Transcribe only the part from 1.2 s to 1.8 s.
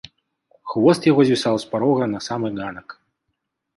звісаў з